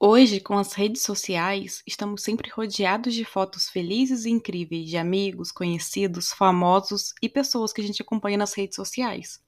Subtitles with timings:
[0.00, 5.50] Hoje, com as redes sociais, estamos sempre rodeados de fotos felizes e incríveis de amigos,
[5.50, 9.42] conhecidos, famosos e pessoas que a gente acompanha nas redes sociais.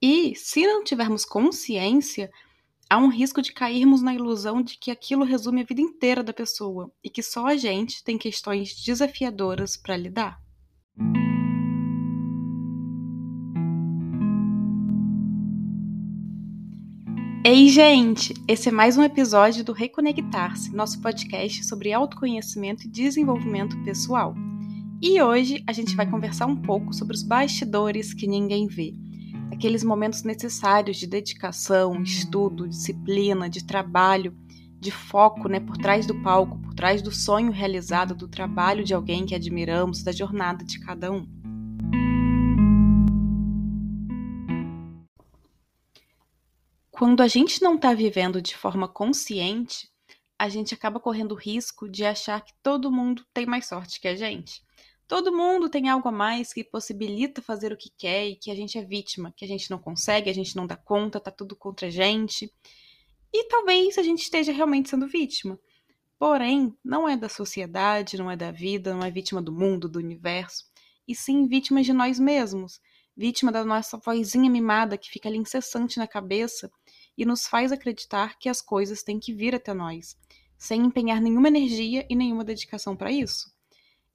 [0.00, 2.30] E, se não tivermos consciência,
[2.88, 6.32] há um risco de cairmos na ilusão de que aquilo resume a vida inteira da
[6.32, 10.40] pessoa e que só a gente tem questões desafiadoras para lidar.
[17.44, 18.34] Ei, gente!
[18.46, 24.32] Esse é mais um episódio do Reconectar-se, nosso podcast sobre autoconhecimento e desenvolvimento pessoal.
[25.02, 28.94] E hoje a gente vai conversar um pouco sobre os bastidores que ninguém vê.
[29.50, 34.32] Aqueles momentos necessários de dedicação, estudo, disciplina, de trabalho,
[34.78, 38.94] de foco, né, por trás do palco, por trás do sonho realizado, do trabalho de
[38.94, 41.26] alguém que admiramos, da jornada de cada um.
[47.02, 49.90] Quando a gente não está vivendo de forma consciente,
[50.38, 54.06] a gente acaba correndo o risco de achar que todo mundo tem mais sorte que
[54.06, 54.62] a gente.
[55.08, 58.54] Todo mundo tem algo a mais que possibilita fazer o que quer e que a
[58.54, 61.56] gente é vítima, que a gente não consegue, a gente não dá conta, tá tudo
[61.56, 62.48] contra a gente.
[63.32, 65.58] E talvez a gente esteja realmente sendo vítima.
[66.20, 69.98] Porém, não é da sociedade, não é da vida, não é vítima do mundo, do
[69.98, 70.66] universo,
[71.08, 72.80] e sim vítima de nós mesmos,
[73.16, 76.70] vítima da nossa vozinha mimada que fica ali incessante na cabeça
[77.16, 80.16] e nos faz acreditar que as coisas têm que vir até nós,
[80.56, 83.52] sem empenhar nenhuma energia e nenhuma dedicação para isso.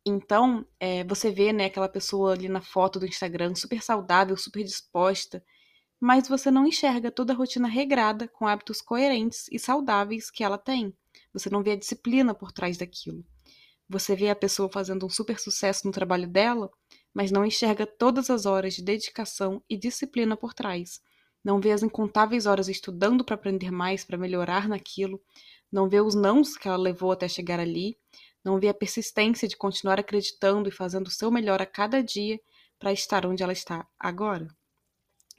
[0.05, 4.63] Então, é, você vê né, aquela pessoa ali na foto do Instagram super saudável, super
[4.63, 5.43] disposta,
[5.99, 10.57] mas você não enxerga toda a rotina regrada, com hábitos coerentes e saudáveis que ela
[10.57, 10.93] tem.
[11.33, 13.25] Você não vê a disciplina por trás daquilo.
[13.89, 16.69] Você vê a pessoa fazendo um super sucesso no trabalho dela,
[17.13, 21.01] mas não enxerga todas as horas de dedicação e disciplina por trás
[21.47, 25.21] não vê as incontáveis horas estudando para aprender mais, para melhorar naquilo,
[25.71, 27.97] não vê os nãos que ela levou até chegar ali,
[28.43, 32.37] não vê a persistência de continuar acreditando e fazendo o seu melhor a cada dia
[32.77, 34.45] para estar onde ela está agora.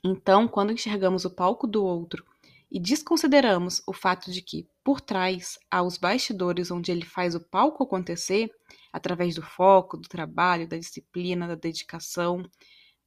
[0.02, 2.24] Então, quando enxergamos o palco do outro
[2.70, 7.40] e desconsideramos o fato de que, por trás, há os bastidores onde ele faz o
[7.40, 8.50] palco acontecer,
[8.90, 12.42] através do foco, do trabalho, da disciplina, da dedicação,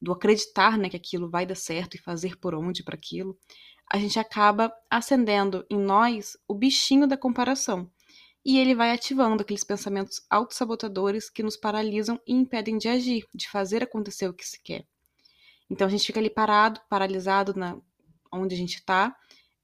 [0.01, 3.37] do acreditar né, que aquilo vai dar certo e fazer por onde para aquilo,
[3.91, 7.91] a gente acaba acendendo em nós o bichinho da comparação.
[8.43, 13.47] E ele vai ativando aqueles pensamentos autossabotadores que nos paralisam e impedem de agir, de
[13.47, 14.87] fazer acontecer o que se quer.
[15.69, 17.77] Então a gente fica ali parado, paralisado na
[18.31, 19.15] onde a gente está,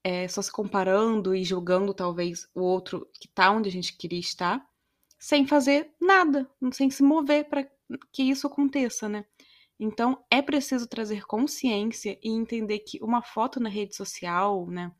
[0.04, 4.20] é, só se comparando e julgando talvez o outro que está onde a gente queria
[4.20, 4.64] estar,
[5.18, 7.68] sem fazer nada, sem se mover para
[8.12, 9.24] que isso aconteça, né?
[9.78, 14.92] Então, é preciso trazer consciência e entender que uma foto na rede social, né,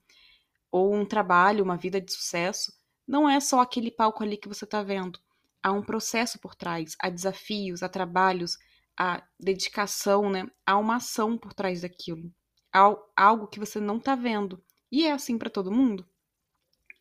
[0.70, 2.72] ou um trabalho, uma vida de sucesso,
[3.06, 5.18] não é só aquele palco ali que você está vendo.
[5.62, 8.56] Há um processo por trás, há desafios, há trabalhos,
[8.96, 10.48] há dedicação, né?
[10.66, 12.32] Há uma ação por trás daquilo.
[12.72, 14.62] Há algo que você não está vendo.
[14.92, 16.06] E é assim para todo mundo.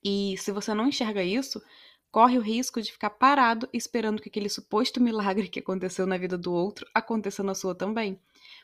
[0.04, 1.62] E se você não enxerga isso,
[2.18, 6.36] corre o risco de ficar parado esperando que aquele suposto milagre que aconteceu na vida
[6.36, 8.20] do outro aconteça na sua também.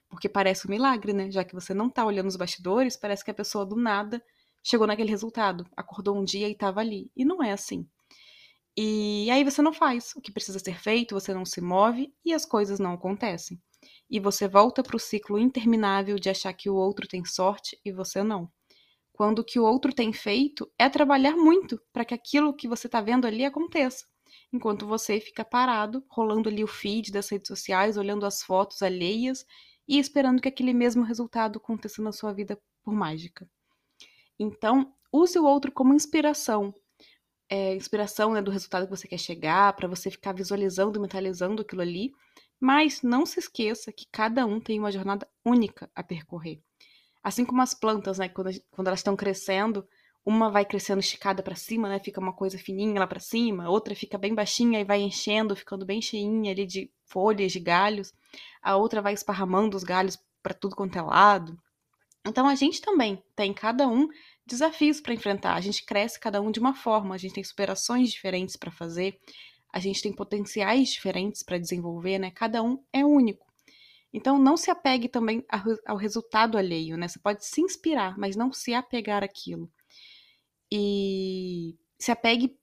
[0.10, 1.30] Porque parece um milagre, né?
[1.30, 4.20] Já que você não tá olhando os bastidores, parece que a pessoa do nada
[4.64, 7.12] chegou naquele resultado, acordou um dia e estava ali.
[7.16, 7.88] E não é assim.
[8.76, 12.34] E aí você não faz o que precisa ser feito, você não se move e
[12.34, 13.62] as coisas não acontecem.
[14.10, 17.92] E você volta para o ciclo interminável de achar que o outro tem sorte e
[17.92, 18.50] você não
[19.24, 22.88] quando o que o outro tem feito é trabalhar muito para que aquilo que você
[22.88, 24.06] está vendo ali aconteça.
[24.52, 29.46] Enquanto você fica parado, rolando ali o feed das redes sociais, olhando as fotos alheias
[29.88, 33.50] e esperando que aquele mesmo resultado aconteça na sua vida por mágica.
[34.38, 36.76] Então, use o outro como inspiração.
[37.50, 41.82] É, inspiração né, do resultado que você quer chegar, para você ficar visualizando, mentalizando aquilo
[41.82, 42.12] ali.
[42.60, 46.62] Mas não se esqueça que cada um tem uma jornada única a percorrer.
[47.24, 48.28] Assim como as plantas, né?
[48.28, 49.88] Quando, quando elas estão crescendo,
[50.26, 52.00] uma vai crescendo esticada para cima, né?
[52.00, 55.86] Fica uma coisa fininha lá para cima, outra fica bem baixinha e vai enchendo, ficando
[55.86, 58.14] bem cheinha ali de folhas, de galhos.
[58.62, 61.58] A outra vai esparramando os galhos para tudo quanto é lado.
[62.26, 64.08] Então a gente também tem cada um
[64.46, 65.56] desafios para enfrentar.
[65.56, 69.20] A gente cresce cada um de uma forma, a gente tem superações diferentes para fazer,
[69.72, 72.32] a gente tem potenciais diferentes para desenvolver, né?
[72.32, 73.53] Cada um é único.
[74.14, 75.44] Então, não se apegue também
[75.86, 77.08] ao resultado alheio, né?
[77.08, 79.72] Você pode se inspirar, mas não se apegar àquilo.
[80.72, 82.56] E se apegue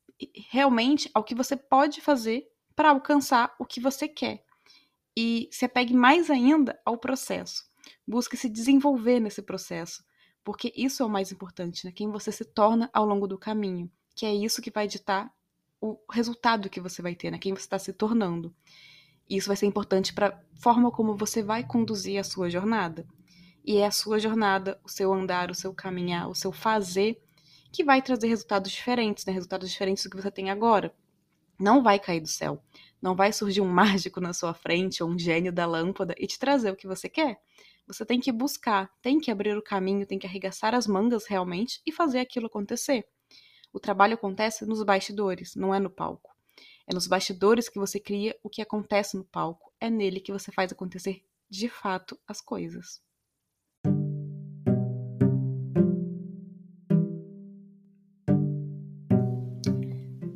[0.51, 4.45] realmente ao que você pode fazer para alcançar o que você quer.
[5.17, 7.65] E se apegue mais ainda ao processo.
[8.07, 10.05] Busque se desenvolver nesse processo,
[10.45, 11.93] porque isso é o mais importante, né?
[11.93, 13.91] Quem você se torna ao longo do caminho.
[14.15, 15.33] que é isso que vai ditar
[15.81, 17.39] o resultado que você vai ter, né?
[17.39, 18.55] Quem você está se tornando.
[19.31, 23.07] E isso vai ser importante para a forma como você vai conduzir a sua jornada.
[23.65, 27.23] E é a sua jornada, o seu andar, o seu caminhar, o seu fazer,
[27.73, 29.33] que vai trazer resultados diferentes, né?
[29.33, 30.93] Resultados diferentes do que você tem agora.
[31.57, 32.61] Não vai cair do céu.
[33.01, 36.37] Não vai surgir um mágico na sua frente ou um gênio da lâmpada e te
[36.37, 37.41] trazer o que você quer.
[37.87, 41.81] Você tem que buscar, tem que abrir o caminho, tem que arregaçar as mangas realmente
[41.87, 43.07] e fazer aquilo acontecer.
[43.73, 46.30] O trabalho acontece nos bastidores, não é no palco.
[46.91, 49.73] É nos bastidores que você cria o que acontece no palco.
[49.81, 53.01] É nele que você faz acontecer de fato as coisas.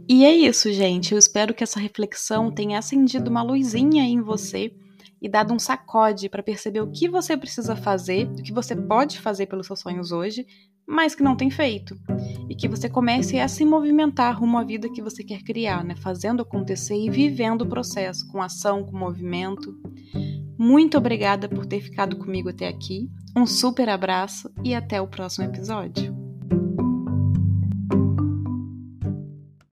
[0.09, 1.11] E é isso, gente.
[1.11, 4.73] Eu espero que essa reflexão tenha acendido uma luzinha em você
[5.25, 9.19] e dado um sacode para perceber o que você precisa fazer, o que você pode
[9.19, 10.47] fazer pelos seus sonhos hoje,
[10.87, 11.97] mas que não tem feito.
[12.47, 15.97] E que você comece a se movimentar rumo à vida que você quer criar, né?
[15.97, 19.75] Fazendo acontecer e vivendo o processo, com ação, com movimento.
[20.59, 23.09] Muito obrigada por ter ficado comigo até aqui.
[23.35, 26.24] Um super abraço e até o próximo episódio.